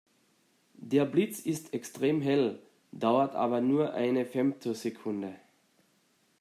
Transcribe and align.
Der 0.73 1.05
Blitz 1.05 1.41
ist 1.41 1.75
extrem 1.75 2.23
hell, 2.23 2.57
dauert 2.91 3.35
aber 3.35 3.61
nur 3.61 3.93
eine 3.93 4.25
Femtosekunde. 4.25 5.35